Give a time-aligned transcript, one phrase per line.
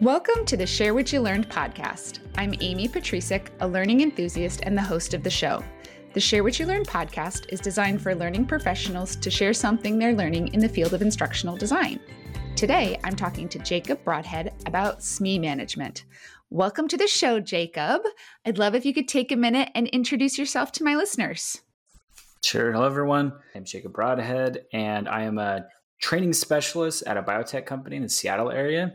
[0.00, 2.20] Welcome to the Share What You Learned podcast.
[2.36, 5.62] I'm Amy Patrisik, a learning enthusiast and the host of the show.
[6.14, 10.14] The Share What You Learned podcast is designed for learning professionals to share something they're
[10.14, 12.00] learning in the field of instructional design.
[12.56, 16.06] Today, I'm talking to Jacob Broadhead about SME management.
[16.48, 18.00] Welcome to the show, Jacob.
[18.46, 21.60] I'd love if you could take a minute and introduce yourself to my listeners.
[22.42, 22.72] Sure.
[22.72, 23.34] Hello, everyone.
[23.54, 25.66] I'm Jacob Broadhead, and I am a
[26.00, 28.94] training specialist at a biotech company in the Seattle area.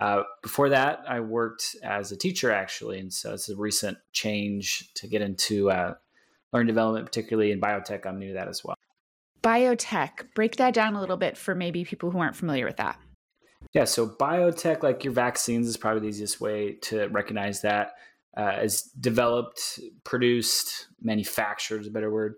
[0.00, 4.92] Uh, before that, I worked as a teacher actually, and so it's a recent change
[4.94, 5.94] to get into uh,
[6.52, 8.06] learning development, particularly in biotech.
[8.06, 8.76] I'm new to that as well.
[9.42, 12.98] Biotech, break that down a little bit for maybe people who aren't familiar with that.
[13.72, 17.92] Yeah, so biotech, like your vaccines, is probably the easiest way to recognize that.
[18.36, 22.36] Uh, is developed, produced, manufactured is a better word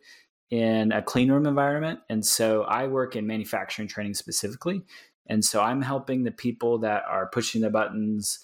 [0.51, 2.01] in a clean room environment.
[2.09, 4.83] And so I work in manufacturing training specifically.
[5.27, 8.41] And so I'm helping the people that are pushing the buttons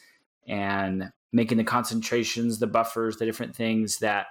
[0.47, 4.27] and making the concentrations, the buffers, the different things that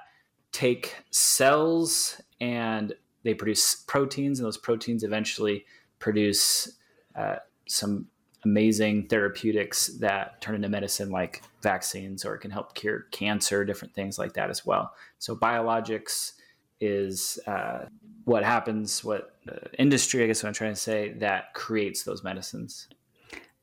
[0.51, 5.65] take cells and they produce proteins, and those proteins eventually
[5.99, 6.77] produce
[7.15, 7.35] uh,
[7.67, 8.07] some
[8.45, 13.93] amazing therapeutics that turn into medicine like vaccines or it can help cure cancer, different
[13.93, 14.93] things like that as well.
[15.19, 16.33] So, biologics
[16.79, 17.85] is uh,
[18.25, 19.31] what happens, what
[19.79, 22.87] industry, I guess what I'm trying to say, that creates those medicines.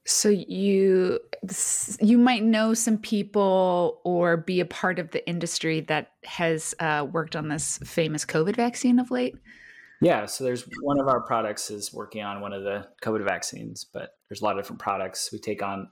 [0.07, 1.19] So you
[2.01, 7.07] you might know some people or be a part of the industry that has uh,
[7.11, 9.35] worked on this famous COVID vaccine of late.
[10.03, 13.85] Yeah, so there's one of our products is working on one of the COVID vaccines,
[13.85, 15.31] but there's a lot of different products.
[15.33, 15.89] We take on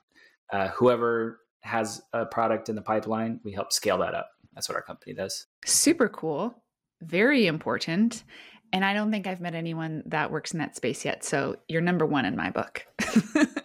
[0.52, 4.28] uh, whoever has a product in the pipeline, we help scale that up.
[4.54, 5.46] That's what our company does.
[5.64, 6.62] Super cool
[7.02, 8.24] very important.
[8.72, 11.24] And I don't think I've met anyone that works in that space yet.
[11.24, 12.86] So you're number one in my book.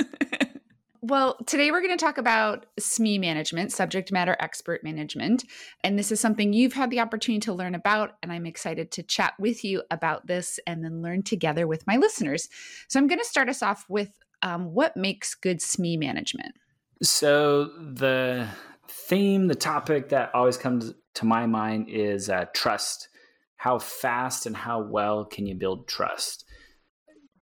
[1.02, 5.46] well, today we're going to talk about SME management, subject matter expert management.
[5.82, 8.18] And this is something you've had the opportunity to learn about.
[8.22, 11.96] And I'm excited to chat with you about this and then learn together with my
[11.96, 12.50] listeners.
[12.90, 14.10] So I'm going to start us off with
[14.42, 16.54] um, what makes good SME management?
[17.02, 18.48] So the
[18.90, 23.08] theme, the topic that always comes to my mind is uh, trust
[23.58, 26.46] how fast and how well can you build trust?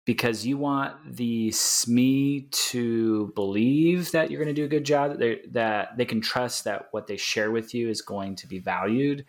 [0.06, 5.12] Because you want the SME to believe that you're going to do a good job,
[5.12, 8.48] that they, that they can trust that what they share with you is going to
[8.48, 9.26] be valued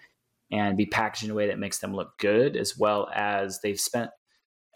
[0.51, 3.81] and be packaged in a way that makes them look good, as well as they've
[3.81, 4.11] spent,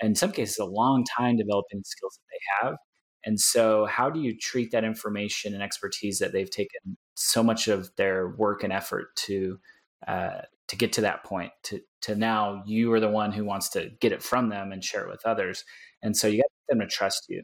[0.00, 2.76] in some cases, a long time developing the skills that they have.
[3.24, 7.66] And so, how do you treat that information and expertise that they've taken so much
[7.66, 9.58] of their work and effort to
[10.06, 13.68] uh, to get to that point to to now you are the one who wants
[13.70, 15.64] to get it from them and share it with others.
[16.02, 17.42] And so you got them to trust you.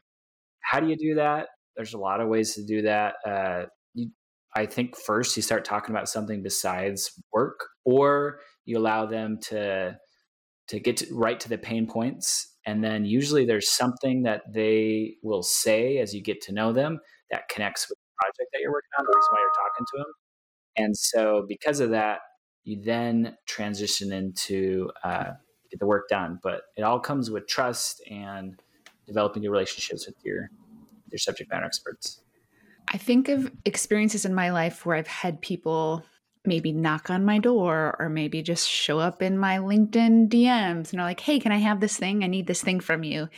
[0.61, 1.49] How do you do that?
[1.77, 3.15] There's a lot of ways to do that.
[3.27, 4.11] Uh, you,
[4.55, 9.97] i think first you start talking about something besides work or you allow them to
[10.69, 12.49] to get to, right to the pain points.
[12.65, 17.01] And then usually there's something that they will say as you get to know them
[17.31, 19.99] that connects with the project that you're working on the reason why you're talking to
[19.99, 20.13] them
[20.77, 22.21] and so because of that
[22.65, 25.33] you then transition into uh,
[25.71, 26.39] get the work done.
[26.43, 28.61] But it all comes with trust and
[29.07, 30.51] developing your relationships with your
[31.11, 32.21] your subject matter experts.
[32.89, 36.05] I think of experiences in my life where I've had people
[36.45, 41.01] maybe knock on my door or maybe just show up in my LinkedIn DMs and
[41.01, 42.25] are like, hey, can I have this thing?
[42.25, 43.29] I need this thing from you.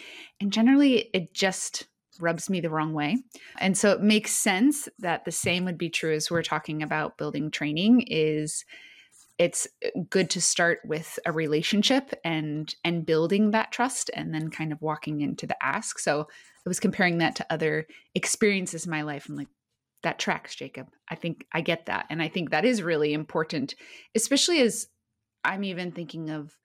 [0.41, 1.87] And generally, it just
[2.19, 3.19] rubs me the wrong way.
[3.59, 7.19] And so it makes sense that the same would be true as we're talking about
[7.19, 8.65] building training is
[9.39, 14.51] it's uh, good to start with a relationship and and building that trust and then
[14.51, 15.99] kind of walking into the ask.
[15.99, 16.23] So
[16.67, 19.29] i was comparing that to other experiences in my life.
[19.29, 19.49] I'm like
[20.03, 20.89] that tracks jacob.
[21.09, 22.07] I think i get that.
[22.11, 23.75] And i think that is really important
[24.15, 24.87] especially as
[25.45, 26.57] i'm even thinking of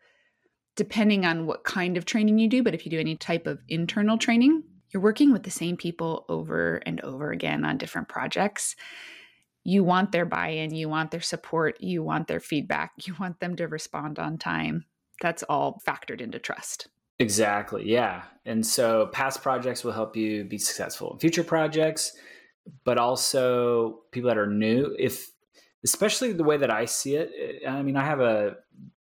[0.76, 3.60] depending on what kind of training you do but if you do any type of
[3.68, 8.76] internal training you're working with the same people over and over again on different projects
[9.70, 13.40] you want their buy in, you want their support, you want their feedback, you want
[13.40, 14.86] them to respond on time.
[15.22, 16.88] That's all factored into trust.
[17.20, 17.88] Exactly.
[17.88, 18.24] Yeah.
[18.46, 22.18] And so past projects will help you be successful in future projects,
[22.84, 25.30] but also people that are new, if
[25.84, 28.56] especially the way that I see it, eh, I mean, I have a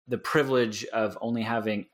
[0.07, 1.87] the privilege of only having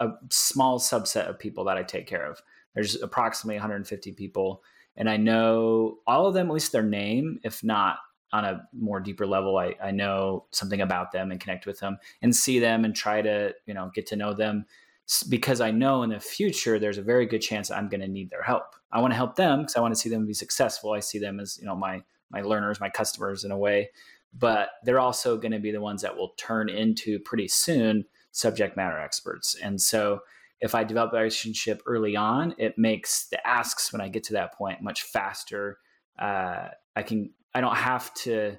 [0.00, 2.42] a small subset of people that I take care of.
[2.74, 4.62] There's approximately 150 people
[4.96, 7.98] and I know all of them, at least their name, if not
[8.32, 11.98] on a more deeper level, I, I know something about them and connect with them
[12.22, 14.66] and see them and try to, you know, get to know them.
[15.28, 18.30] because I know in the future there's a very good chance I'm going to need
[18.30, 18.76] their help.
[18.92, 20.92] I want to help them because I want to see them be successful.
[20.92, 23.90] I see them as you know my my learners, my customers in a way,
[24.38, 28.76] but they're also going to be the ones that will turn into pretty soon subject
[28.76, 29.56] matter experts.
[29.60, 30.20] And so
[30.60, 34.34] if I develop a relationship early on, it makes the asks when I get to
[34.34, 35.78] that point much faster.
[36.18, 38.56] Uh, I can I don't have to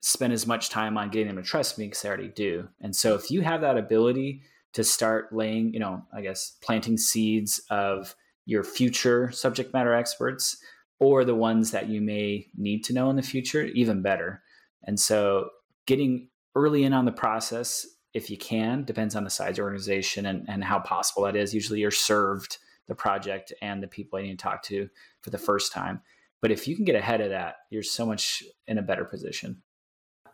[0.00, 2.68] spend as much time on getting them to trust me because I already do.
[2.80, 4.42] And so if you have that ability
[4.72, 8.14] to start laying, you know, I guess planting seeds of
[8.46, 10.56] your future subject matter experts
[11.00, 14.42] or the ones that you may need to know in the future, even better.
[14.84, 15.50] And so
[15.86, 19.62] getting early in on the process, if you can, depends on the size of the
[19.62, 21.54] organization and, and how possible that is.
[21.54, 24.88] Usually you're served the project and the people I need to talk to
[25.20, 26.00] for the first time.
[26.42, 29.62] But if you can get ahead of that, you're so much in a better position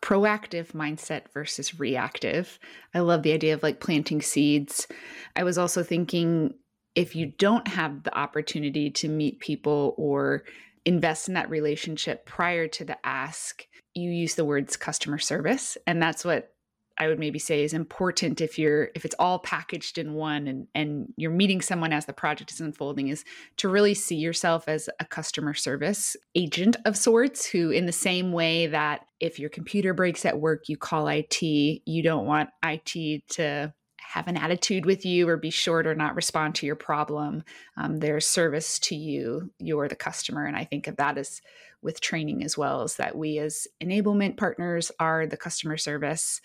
[0.02, 2.60] proactive mindset versus reactive.
[2.94, 4.86] I love the idea of like planting seeds.
[5.34, 6.54] I was also thinking
[6.94, 10.44] if you don't have the opportunity to meet people or
[10.84, 13.64] invest in that relationship prior to the ask,
[13.94, 15.76] you use the words customer service.
[15.86, 16.52] And that's what
[16.98, 20.66] I would maybe say is important if you're if it's all packaged in one and
[20.74, 23.24] and you're meeting someone as the project is unfolding is
[23.58, 28.32] to really see yourself as a customer service agent of sorts who in the same
[28.32, 33.22] way that if your computer breaks at work you call IT you don't want IT
[33.28, 37.42] to have an attitude with you or be short or not respond to your problem
[37.76, 40.44] um, their service to you you're the customer.
[40.44, 41.42] And i think of that as
[41.82, 46.40] with training as well is that we as enablement partners are the customer service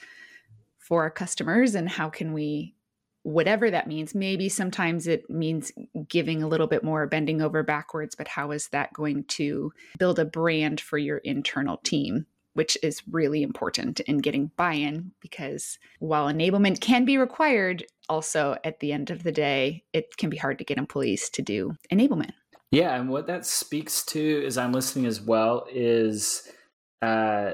[0.91, 2.75] for our customers and how can we
[3.23, 5.71] whatever that means maybe sometimes it means
[6.09, 10.19] giving a little bit more bending over backwards but how is that going to build
[10.19, 16.27] a brand for your internal team which is really important in getting buy-in because while
[16.27, 20.57] enablement can be required also at the end of the day it can be hard
[20.57, 22.31] to get employees to do enablement.
[22.69, 26.51] Yeah and what that speaks to as i'm listening as well is
[27.01, 27.51] uh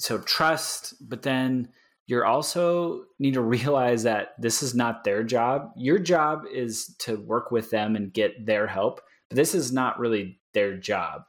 [0.00, 1.68] so trust but then
[2.06, 5.70] you're also need to realize that this is not their job.
[5.76, 9.98] Your job is to work with them and get their help, but this is not
[9.98, 11.22] really their job.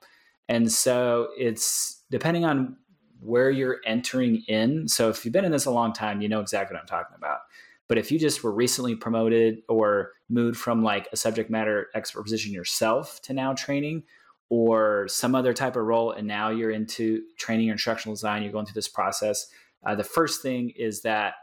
[0.50, 2.78] And so it's depending on
[3.22, 4.88] where you're entering in.
[4.88, 7.16] So if you've been in this a long time, you know exactly what I'm talking
[7.16, 7.40] about.
[7.88, 12.24] But if you just were recently promoted or moved from like a subject matter expert
[12.24, 14.04] position yourself to now training
[14.50, 18.52] or some other type of role, and now you're into training or instructional design, you're
[18.52, 19.48] going through this process,
[19.86, 21.36] uh, the first thing is that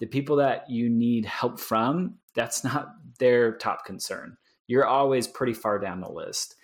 [0.00, 4.36] the people that you need help from, that's not their top concern.
[4.66, 6.54] You're always pretty far down the list.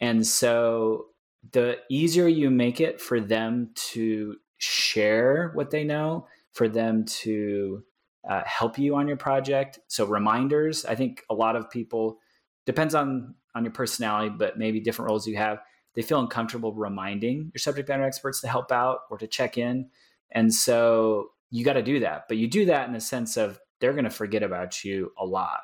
[0.00, 1.06] And so
[1.52, 7.82] the easier you make it for them to share what they know, for them to
[8.28, 9.78] uh, help you on your project.
[9.88, 12.18] So reminders, I think a lot of people
[12.66, 15.58] depends on on your personality, but maybe different roles you have.
[15.94, 19.90] They feel uncomfortable reminding your subject matter experts to help out or to check in.
[20.32, 22.24] And so you got to do that.
[22.28, 25.24] But you do that in the sense of they're going to forget about you a
[25.24, 25.60] lot.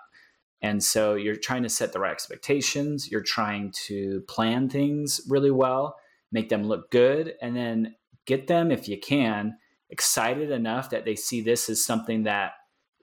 [0.62, 3.10] And so you're trying to set the right expectations.
[3.10, 5.96] You're trying to plan things really well,
[6.32, 9.58] make them look good, and then get them, if you can,
[9.90, 12.52] excited enough that they see this as something that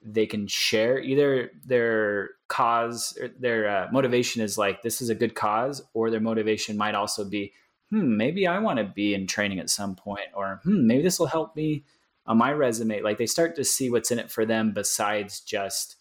[0.02, 0.98] they can share.
[0.98, 6.20] Either their cause, their uh, motivation is like, this is a good cause, or their
[6.20, 7.54] motivation might also be,
[7.90, 11.18] hmm, maybe I want to be in training at some point, or hmm, maybe this
[11.18, 11.84] will help me
[12.26, 13.02] on my resume.
[13.02, 15.96] Like they start to see what's in it for them besides just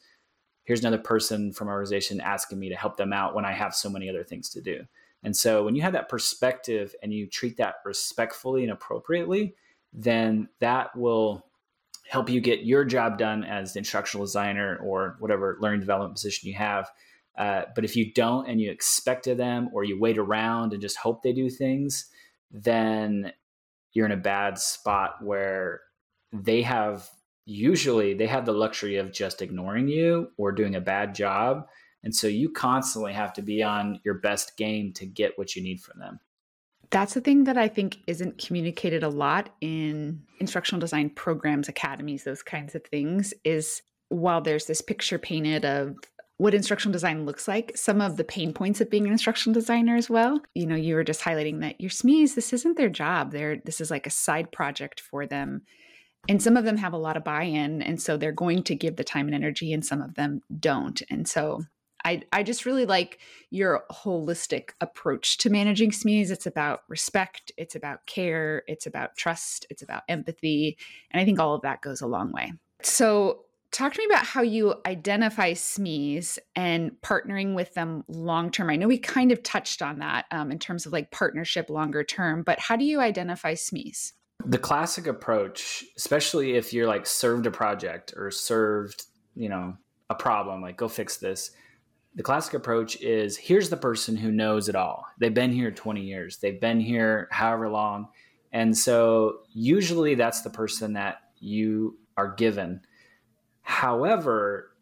[0.64, 3.76] here's another person from our organization asking me to help them out when I have
[3.76, 4.82] so many other things to do.
[5.24, 9.56] And so when you have that perspective and you treat that respectfully and appropriately,
[9.92, 11.46] then that will
[12.08, 16.50] help you get your job done as the instructional designer or whatever learning development position
[16.50, 16.92] you have
[17.38, 20.82] uh, but if you don't and you expect of them or you wait around and
[20.82, 22.06] just hope they do things,
[22.52, 23.34] then
[23.94, 25.82] you're in a bad spot where
[26.32, 27.10] they have
[27.46, 31.68] usually they have the luxury of just ignoring you or doing a bad job.
[32.04, 35.64] And so you constantly have to be on your best game to get what you
[35.64, 36.20] need from them.
[36.90, 42.24] That's the thing that I think isn't communicated a lot in instructional design programs, academies,
[42.24, 45.96] those kinds of things is while there's this picture painted of
[46.38, 49.96] what instructional design looks like, some of the pain points of being an instructional designer
[49.96, 50.42] as well.
[50.56, 53.32] You know, you were just highlighting that your SMEs, this isn't their job.
[53.32, 55.62] They're this is like a side project for them.
[56.28, 57.82] And some of them have a lot of buy-in.
[57.82, 61.02] And so they're going to give the time and energy, and some of them don't.
[61.10, 61.64] And so
[62.06, 66.32] I, I just really like your holistic approach to managing SMEs.
[66.32, 70.78] It's about respect, it's about care, it's about trust, it's about empathy.
[71.12, 72.54] And I think all of that goes a long way.
[72.82, 78.70] So talk to me about how you identify SMEs and partnering with them long term.
[78.70, 82.04] I know we kind of touched on that um, in terms of like partnership longer
[82.04, 84.14] term, but how do you identify SMEs?
[84.46, 89.76] The classic approach, especially if you're like served a project or served, you know,
[90.10, 91.52] a problem, like go fix this.
[92.16, 95.06] The classic approach is here's the person who knows it all.
[95.20, 98.10] They've been here 20 years, they've been here however long.
[98.52, 102.82] And so usually that's the person that you are given.
[103.64, 104.76] However,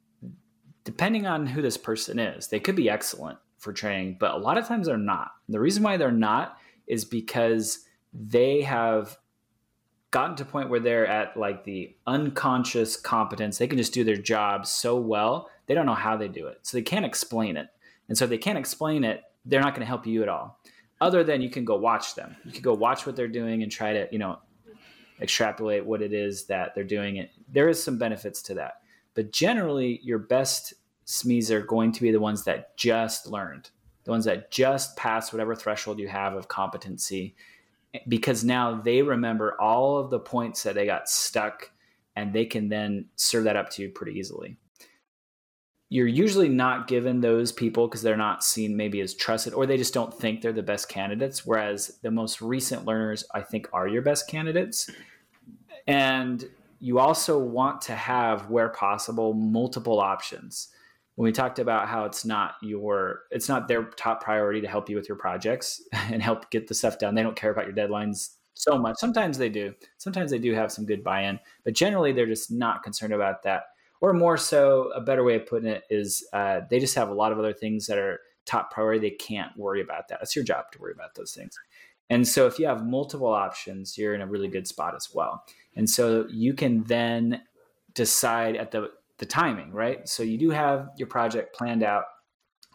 [0.84, 4.58] depending on who this person is, they could be excellent for training, but a lot
[4.58, 5.32] of times they're not.
[5.48, 6.58] The reason why they're not
[6.88, 9.18] is because they have
[10.10, 13.58] gotten to a point where they're at like the unconscious competence.
[13.58, 16.60] They can just do their job so well, they don't know how they do it.
[16.64, 17.68] So they can't explain it.
[18.10, 20.60] And so if they can't explain it, they're not going to help you at all.
[21.00, 22.36] Other than you can go watch them.
[22.46, 24.40] You can go watch what they're doing and try to, you know,
[25.22, 27.18] extrapolate what it is that they're doing.
[27.18, 28.82] It there is some benefits to that,
[29.14, 30.74] but generally, your best
[31.06, 33.70] SMEs are going to be the ones that just learned,
[34.04, 37.36] the ones that just passed whatever threshold you have of competency,
[38.08, 41.72] because now they remember all of the points that they got stuck,
[42.16, 44.58] and they can then serve that up to you pretty easily.
[45.90, 49.76] You're usually not given those people because they're not seen maybe as trusted, or they
[49.76, 51.46] just don't think they're the best candidates.
[51.46, 54.90] Whereas the most recent learners, I think, are your best candidates
[55.88, 56.48] and
[56.80, 60.70] you also want to have, where possible, multiple options.
[61.16, 64.90] When we talked about how it's not your, it's not their top priority to help
[64.90, 67.14] you with your projects and help get the stuff done.
[67.14, 68.98] They don't care about your deadlines so much.
[68.98, 69.74] Sometimes they do.
[69.98, 73.66] Sometimes they do have some good buy-in, but generally they're just not concerned about that.
[74.02, 77.14] Or more so, a better way of putting it is uh, they just have a
[77.14, 79.00] lot of other things that are top priority.
[79.00, 80.20] They can't worry about that.
[80.24, 81.58] It's your job to worry about those things.
[82.10, 85.46] And so if you have multiple options, you're in a really good spot as well.
[85.76, 87.42] And so you can then
[87.94, 90.08] decide at the, the timing, right?
[90.08, 92.06] So you do have your project planned out.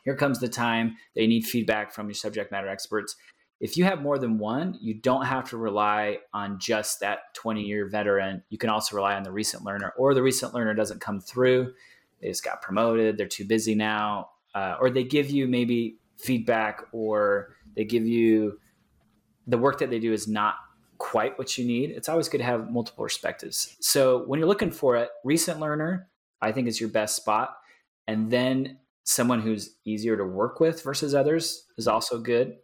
[0.04, 3.16] Here comes the time that you need feedback from your subject matter experts.
[3.58, 7.62] If you have more than one, you don't have to rely on just that 20
[7.62, 8.42] year veteran.
[8.50, 11.72] You can also rely on the recent learner, or the recent learner doesn't come through.
[12.20, 16.82] They just got promoted, they're too busy now, uh, or they give you maybe feedback,
[16.92, 18.58] or they give you
[19.46, 20.56] the work that they do is not
[20.98, 23.76] quite what you need, it's always good to have multiple perspectives.
[23.80, 26.08] So when you're looking for it, recent learner,
[26.40, 27.56] I think is your best spot.
[28.06, 32.56] And then someone who's easier to work with versus others is also good.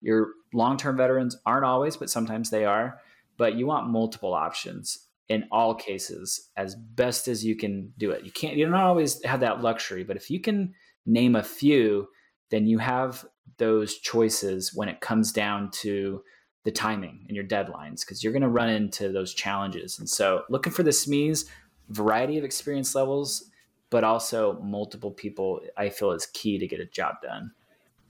[0.00, 3.00] Your long term veterans aren't always, but sometimes they are.
[3.36, 8.24] But you want multiple options in all cases as best as you can do it.
[8.24, 10.74] You can't, you don't always have that luxury, but if you can
[11.06, 12.08] name a few,
[12.50, 13.24] then you have
[13.58, 16.22] those choices when it comes down to
[16.64, 19.98] the timing and your deadlines because you're going to run into those challenges.
[19.98, 21.46] And so, looking for the SMEs,
[21.88, 23.50] variety of experience levels,
[23.90, 27.52] but also multiple people, I feel is key to get a job done.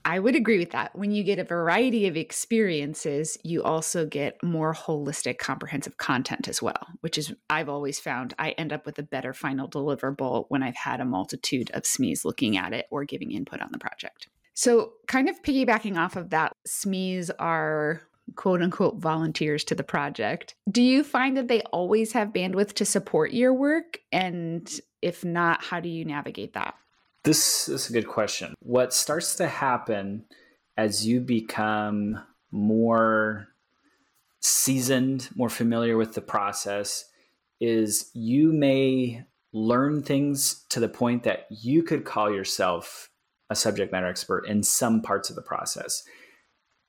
[0.03, 0.95] I would agree with that.
[0.95, 6.61] When you get a variety of experiences, you also get more holistic, comprehensive content as
[6.61, 10.63] well, which is, I've always found I end up with a better final deliverable when
[10.63, 14.27] I've had a multitude of SMEs looking at it or giving input on the project.
[14.53, 18.01] So, kind of piggybacking off of that, SMEs are
[18.35, 20.55] quote unquote volunteers to the project.
[20.69, 23.99] Do you find that they always have bandwidth to support your work?
[24.11, 24.69] And
[25.01, 26.75] if not, how do you navigate that?
[27.23, 28.55] This is a good question.
[28.61, 30.25] What starts to happen
[30.77, 32.21] as you become
[32.51, 33.47] more
[34.39, 37.05] seasoned, more familiar with the process,
[37.59, 39.23] is you may
[39.53, 43.09] learn things to the point that you could call yourself
[43.49, 46.03] a subject matter expert in some parts of the process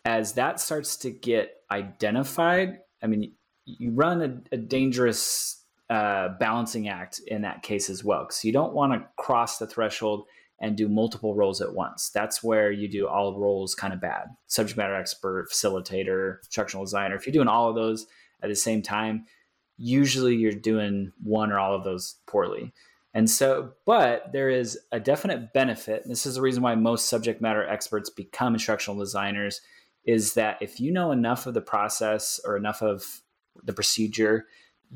[0.05, 3.33] as that starts to get identified, I mean,
[3.65, 8.53] you run a, a dangerous uh, balancing act in that case as well, because you
[8.53, 10.25] don't want to cross the threshold
[10.61, 12.11] and do multiple roles at once.
[12.11, 14.29] That's where you do all roles kind of bad.
[14.47, 17.17] Subject matter expert, facilitator, instructional designer.
[17.17, 18.07] If you're doing all of those
[18.43, 19.27] at the same time,
[19.77, 22.73] usually you're doing one or all of those poorly.
[23.13, 26.05] And so, but there is a definite benefit.
[26.07, 29.61] This is the reason why most subject matter experts become instructional designers
[30.05, 33.23] is that if you know enough of the process or enough of
[33.63, 34.47] the procedure,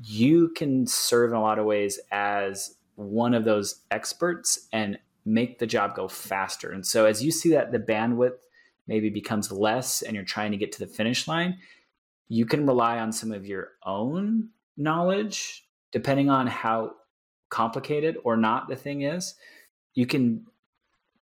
[0.03, 5.59] you can serve in a lot of ways as one of those experts and make
[5.59, 6.71] the job go faster.
[6.71, 8.39] And so as you see that the bandwidth
[8.87, 11.59] maybe becomes less and you're trying to get to the finish line,
[12.29, 16.93] you can rely on some of your own knowledge depending on how
[17.49, 19.35] complicated or not the thing is.
[19.95, 20.47] You can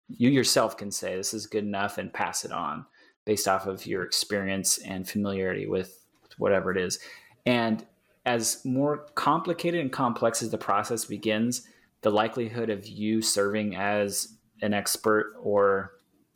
[0.10, 2.86] you yourself can say this is good enough and pass it on
[3.26, 6.00] based off of your experience and familiarity with
[6.38, 7.00] whatever it is.
[7.46, 7.86] And
[8.26, 11.68] as more complicated and complex as the process begins,
[12.02, 15.92] the likelihood of you serving as an expert or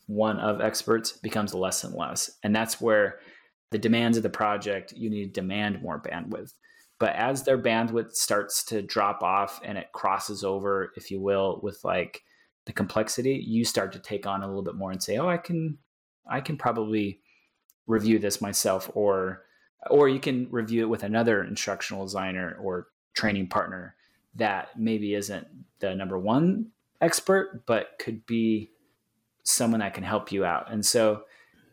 [0.08, 2.32] one of experts becomes less and less.
[2.44, 3.20] And that's where
[3.72, 6.54] the demands of the project, you need to demand more bandwidth.
[7.00, 11.60] But as their bandwidth starts to drop off and it crosses over, if you will,
[11.62, 12.24] with like
[12.66, 15.38] the complexity, you start to take on a little bit more and say, "Oh, I
[15.38, 15.78] can,
[16.30, 17.22] I can probably
[17.86, 19.44] review this myself," or,
[19.90, 23.96] or you can review it with another instructional designer or training partner
[24.36, 25.48] that maybe isn't
[25.80, 26.68] the number one
[27.02, 28.72] expert, but could be
[29.44, 30.72] someone that can help you out.
[30.72, 31.24] And so,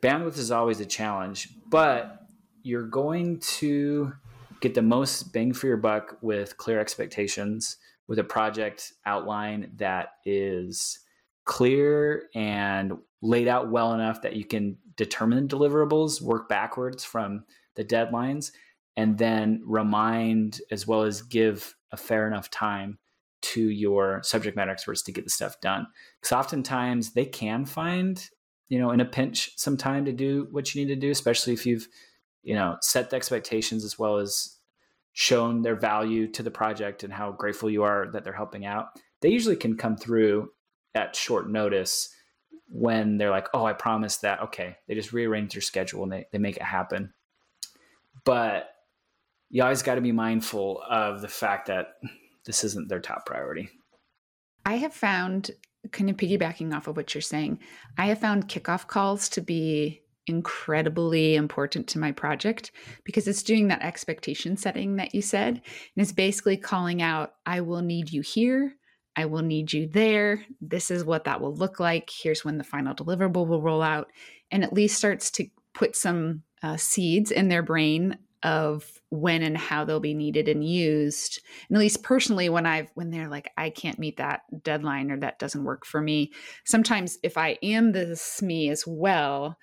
[0.00, 2.20] bandwidth is always a challenge, but
[2.62, 4.12] you're going to
[4.60, 10.14] get the most bang for your buck with clear expectations with a project outline that
[10.24, 11.00] is
[11.44, 12.92] clear and
[13.24, 18.52] laid out well enough that you can determine the deliverables, work backwards from the deadlines,
[18.96, 22.98] and then remind as well as give a fair enough time
[23.40, 25.86] to your subject matter experts to get the stuff done.
[26.20, 28.28] Because oftentimes they can find,
[28.68, 31.54] you know, in a pinch some time to do what you need to do, especially
[31.54, 31.88] if you've,
[32.42, 34.58] you know, set the expectations as well as
[35.14, 38.88] shown their value to the project and how grateful you are that they're helping out,
[39.22, 40.50] they usually can come through
[40.94, 42.10] at short notice
[42.68, 44.40] when they're like, oh, I promised that.
[44.42, 44.76] Okay.
[44.86, 47.12] They just rearrange their schedule and they, they make it happen.
[48.24, 48.70] But
[49.50, 51.94] you always got to be mindful of the fact that
[52.44, 53.70] this isn't their top priority.
[54.66, 55.50] I have found,
[55.92, 57.60] kind of piggybacking off of what you're saying,
[57.98, 62.72] I have found kickoff calls to be incredibly important to my project
[63.04, 65.54] because it's doing that expectation setting that you said.
[65.54, 65.62] And
[66.02, 68.74] it's basically calling out, I will need you here.
[69.16, 70.44] I will need you there.
[70.60, 72.10] This is what that will look like.
[72.10, 74.10] Here's when the final deliverable will roll out.
[74.50, 79.56] And at least starts to put some uh, seeds in their brain of when and
[79.56, 81.40] how they'll be needed and used.
[81.68, 85.18] And at least personally, when I've when they're like, I can't meet that deadline or
[85.20, 86.32] that doesn't work for me.
[86.64, 89.58] Sometimes if I am the SME as well,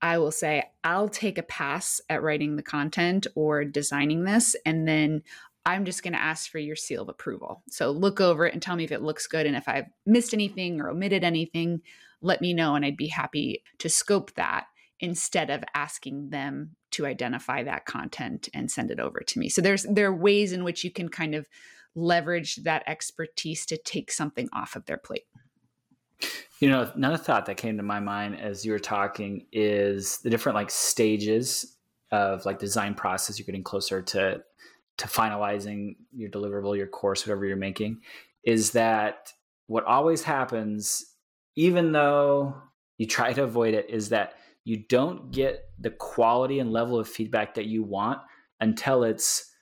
[0.00, 4.88] I will say, I'll take a pass at writing the content or designing this, and
[4.88, 5.22] then
[5.64, 7.62] I'm just going to ask for your seal of approval.
[7.70, 9.46] So look over it and tell me if it looks good.
[9.46, 11.82] And if I've missed anything or omitted anything,
[12.20, 14.66] let me know, and I'd be happy to scope that
[15.00, 19.48] instead of asking them to identify that content and send it over to me.
[19.48, 21.48] So there's there are ways in which you can kind of
[21.94, 25.26] leverage that expertise to take something off of their plate.
[26.60, 30.30] You know, another thought that came to my mind as you were talking is the
[30.30, 31.76] different like stages
[32.12, 33.38] of like design process.
[33.38, 34.42] You're getting closer to
[34.98, 38.00] to finalizing your deliverable, your course, whatever you're making.
[38.44, 39.32] Is that
[39.66, 41.04] what always happens,
[41.56, 42.54] even though
[42.98, 47.08] you try to avoid it, is that you don't get the quality and level of
[47.08, 48.18] feedback that you want
[48.60, 49.52] until it's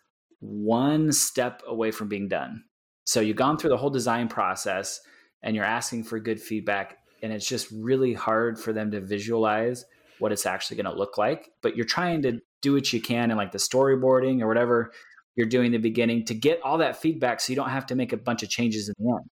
[0.41, 2.65] one step away from being done.
[3.05, 5.01] So you've gone through the whole design process
[5.43, 9.85] and you're asking for good feedback and it's just really hard for them to visualize
[10.19, 13.31] what it's actually going to look like but you're trying to do what you can
[13.31, 14.93] in like the storyboarding or whatever
[15.41, 17.95] you're doing in the beginning to get all that feedback so you don't have to
[17.95, 19.25] make a bunch of changes in the end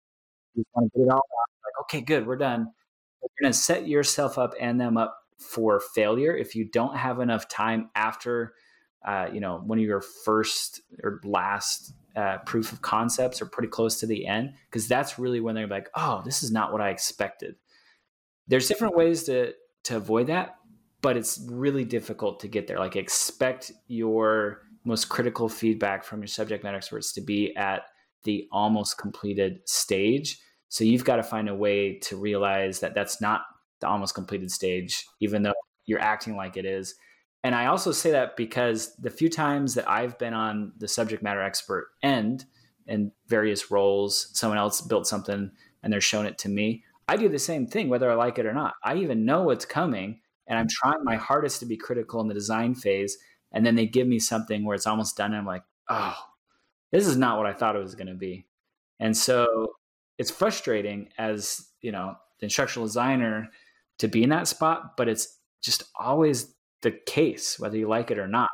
[0.54, 2.66] you just want to get it all out like okay good we're done
[3.22, 7.20] you're going to set yourself up and them up for failure if you don't have
[7.20, 8.54] enough time after
[9.06, 13.68] uh, you know one of your first or last uh, proof of concepts are pretty
[13.68, 16.80] close to the end because that's really when they're like, oh, this is not what
[16.80, 17.54] I expected.
[18.48, 19.52] There's different ways to
[19.84, 20.56] to avoid that,
[21.00, 22.80] but it's really difficult to get there.
[22.80, 27.82] Like expect your most critical feedback from your subject matter experts to be at
[28.24, 30.38] the almost completed stage.
[30.68, 33.42] So you've got to find a way to realize that that's not
[33.80, 35.54] the almost completed stage, even though
[35.86, 36.94] you're acting like it is
[37.44, 41.22] and I also say that because the few times that I've been on the subject
[41.22, 42.44] matter expert end
[42.86, 45.50] in various roles, someone else built something
[45.82, 46.84] and they're showing it to me.
[47.06, 48.74] I do the same thing, whether I like it or not.
[48.84, 52.34] I even know what's coming and I'm trying my hardest to be critical in the
[52.34, 53.16] design phase.
[53.52, 55.32] And then they give me something where it's almost done.
[55.32, 56.16] And I'm like, oh,
[56.90, 58.46] this is not what I thought it was going to be.
[59.00, 59.74] And so
[60.18, 63.48] it's frustrating as, you know, the instructional designer
[63.98, 68.18] to be in that spot, but it's just always the case, whether you like it
[68.18, 68.50] or not.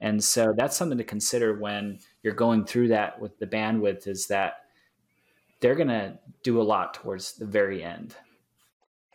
[0.00, 4.26] And so that's something to consider when you're going through that with the bandwidth is
[4.28, 4.54] that
[5.60, 8.16] they're going to do a lot towards the very end.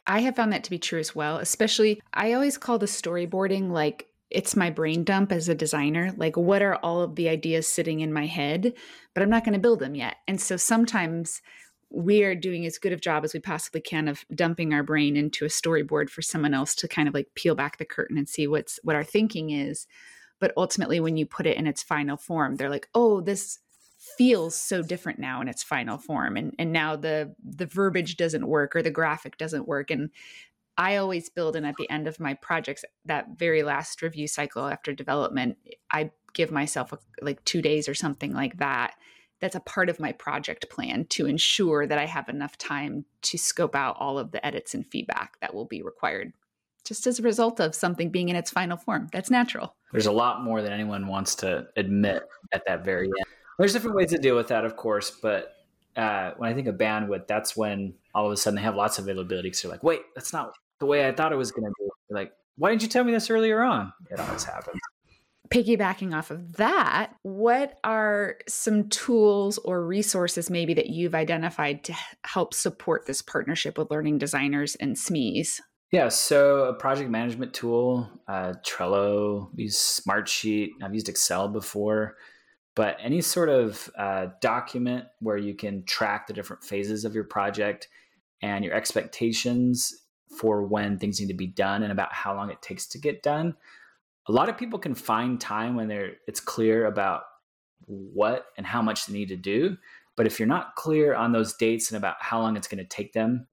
[0.05, 3.71] I have found that to be true as well, especially I always call the storyboarding
[3.71, 6.13] like it's my brain dump as a designer.
[6.17, 8.73] Like, what are all of the ideas sitting in my head,
[9.13, 10.17] but I'm not going to build them yet.
[10.27, 11.41] And so sometimes
[11.89, 15.15] we are doing as good of job as we possibly can of dumping our brain
[15.15, 18.27] into a storyboard for someone else to kind of like peel back the curtain and
[18.27, 19.87] see what's what our thinking is
[20.39, 23.59] but ultimately when you put it in its final form they're like oh this
[24.17, 28.47] feels so different now in its final form and and now the the verbiage doesn't
[28.47, 30.09] work or the graphic doesn't work and
[30.77, 34.65] I always build in at the end of my projects that very last review cycle
[34.67, 35.57] after development
[35.91, 38.95] I give myself a, like 2 days or something like that
[39.41, 43.37] that's a part of my project plan to ensure that I have enough time to
[43.37, 46.33] scope out all of the edits and feedback that will be required
[46.85, 49.09] just as a result of something being in its final form.
[49.11, 49.75] That's natural.
[49.91, 53.25] There's a lot more than anyone wants to admit at that very end.
[53.57, 55.55] There's different ways to deal with that, of course, but
[55.95, 58.99] uh, when I think of bandwidth, that's when all of a sudden they have lots
[58.99, 61.65] of availability because they're like, wait, that's not the way I thought it was going
[61.65, 62.13] to be.
[62.13, 63.91] like, why didn't you tell me this earlier on?
[64.09, 64.79] It always happens.
[65.49, 71.95] Piggybacking off of that, what are some tools or resources maybe that you've identified to
[72.23, 75.61] help support this partnership with learning designers and SMEs?
[75.91, 80.69] Yeah, so a project management tool, uh, Trello, use Smartsheet.
[80.81, 82.17] I've used Excel before,
[82.75, 87.23] but any sort of uh, document where you can track the different phases of your
[87.23, 87.87] project
[88.41, 92.61] and your expectations for when things need to be done and about how long it
[92.61, 93.55] takes to get done.
[94.27, 97.23] A lot of people can find time when they're it's clear about
[97.85, 99.77] what and how much they need to do.
[100.17, 102.85] But if you're not clear on those dates and about how long it's going to
[102.85, 103.47] take them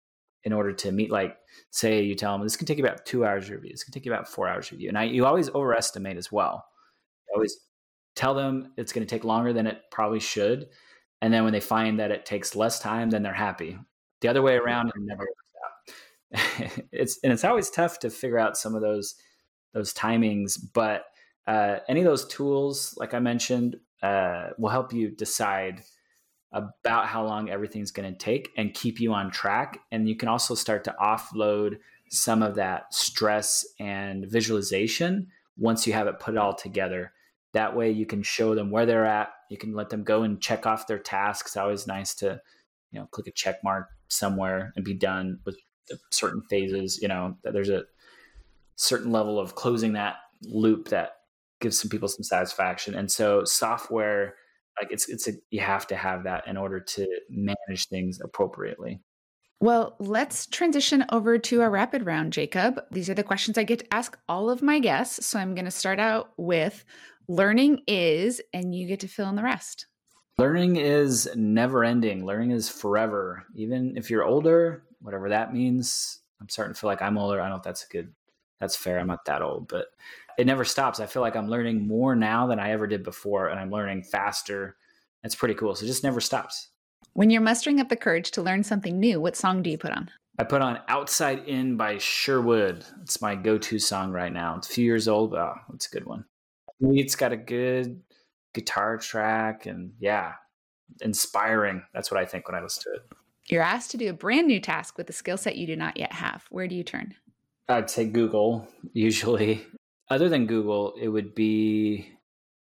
[0.44, 1.38] in order to meet like
[1.70, 4.06] say you tell them this can take you about two hours review this can take
[4.06, 6.66] you about four hours review and I, you always overestimate as well
[7.28, 7.58] you always
[8.16, 10.68] tell them it's going to take longer than it probably should
[11.22, 13.78] and then when they find that it takes less time then they're happy
[14.22, 15.28] the other way around never
[16.92, 19.16] it's and it's always tough to figure out some of those
[19.74, 21.06] those timings but
[21.48, 25.84] uh, any of those tools like i mentioned uh, will help you decide
[26.52, 29.80] about how long everything's going to take and keep you on track.
[29.92, 31.78] And you can also start to offload
[32.10, 37.14] some of that stress and visualization once you have it put all together.
[37.54, 39.30] That way you can show them where they're at.
[39.50, 41.52] You can let them go and check off their tasks.
[41.52, 42.42] It's always nice to,
[42.92, 45.58] you know, click a check mark somewhere and be done with
[46.12, 47.00] certain phases.
[47.02, 47.84] You know, there's a
[48.76, 51.12] certain level of closing that loop that
[51.62, 52.96] gives some people some satisfaction.
[52.96, 54.36] And so software
[54.80, 59.02] like it's it's a, you have to have that in order to manage things appropriately
[59.62, 62.82] well, let's transition over to a rapid round, Jacob.
[62.92, 65.26] These are the questions I get to ask all of my guests.
[65.26, 66.86] So I'm going to start out with
[67.28, 69.88] learning is, and you get to fill in the rest.
[70.38, 72.26] Learning is never ending.
[72.26, 73.46] Learning is forever.
[73.54, 76.20] Even if you're older, whatever that means.
[76.42, 77.40] I'm starting to feel like I'm older.
[77.40, 78.14] I don't know if that's a good.
[78.60, 79.00] That's fair.
[79.00, 79.88] I'm not that old, but
[80.38, 81.00] it never stops.
[81.00, 84.04] I feel like I'm learning more now than I ever did before, and I'm learning
[84.04, 84.76] faster.
[85.24, 85.76] It's pretty cool.
[85.76, 86.70] So it just never stops.
[87.14, 89.92] When you're mustering up the courage to learn something new, what song do you put
[89.92, 90.10] on?
[90.38, 92.86] I put on Outside In by Sherwood.
[93.02, 94.56] It's my go to song right now.
[94.56, 96.24] It's a few years old, but oh, it's a good one.
[96.80, 98.02] It's got a good
[98.54, 100.34] guitar track and yeah,
[101.02, 101.84] inspiring.
[101.94, 103.18] That's what I think when I listen to it.
[103.50, 105.98] You're asked to do a brand new task with a skill set you do not
[105.98, 106.46] yet have.
[106.52, 107.16] Where do you turn?
[107.68, 109.66] I'd say Google, usually
[110.10, 112.12] other than Google, it would be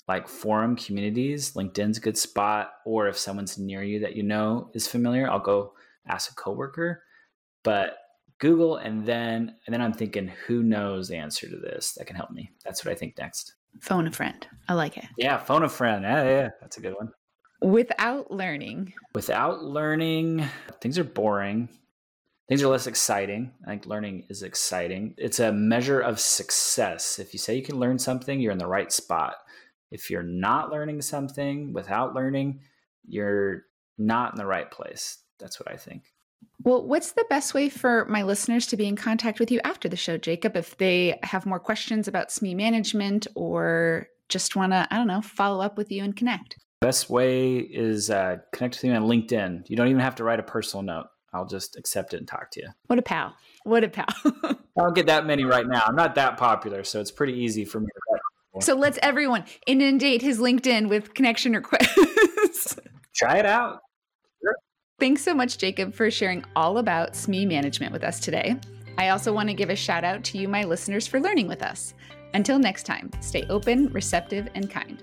[0.07, 1.53] like forum communities.
[1.53, 2.73] LinkedIn's a good spot.
[2.85, 5.75] Or if someone's near you that you know is familiar, I'll go
[6.07, 7.03] ask a coworker.
[7.63, 7.99] But
[8.39, 12.17] Google and then and then I'm thinking, who knows the answer to this that can
[12.17, 12.51] help me?
[12.65, 13.55] That's what I think next.
[13.81, 14.47] Phone a friend.
[14.69, 15.05] I like it.
[15.17, 16.03] Yeah, phone a friend.
[16.03, 17.11] Yeah, yeah, that's a good one.
[17.61, 18.93] Without learning.
[19.15, 20.45] Without learning,
[20.81, 21.69] things are boring
[22.49, 23.53] things are less exciting.
[23.65, 25.15] I think learning is exciting.
[25.19, 27.19] It's a measure of success.
[27.19, 29.37] If you say you can learn something, you're in the right spot.
[29.91, 32.61] If you're not learning something without learning,
[33.07, 33.65] you're
[33.99, 35.19] not in the right place.
[35.39, 36.15] That's what I think.
[36.63, 39.89] Well, what's the best way for my listeners to be in contact with you after
[39.89, 40.57] the show, Jacob?
[40.57, 45.23] If they have more questions about SME management or just want to, I don't know,
[45.23, 46.57] follow up with you and connect?
[46.81, 49.69] Best way is uh, connect with me on LinkedIn.
[49.69, 51.07] You don't even have to write a personal note.
[51.33, 52.69] I'll just accept it and talk to you.
[52.87, 53.35] What a pal.
[53.65, 54.07] What a pal.
[54.25, 55.83] I don't get that many right now.
[55.87, 60.23] I'm not that popular, so it's pretty easy for me to So let's everyone inundate
[60.23, 62.77] his LinkedIn with connection requests.
[63.15, 63.81] Try it out.
[64.41, 64.55] Sure.
[65.01, 68.57] Thanks so much, Jacob, for sharing all about SME management with us today.
[68.97, 71.63] I also want to give a shout out to you, my listeners, for learning with
[71.63, 71.95] us.
[72.35, 75.03] Until next time, stay open, receptive, and kind.